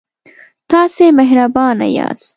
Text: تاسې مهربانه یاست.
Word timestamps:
تاسې 0.71 1.05
مهربانه 1.17 1.87
یاست. 1.97 2.29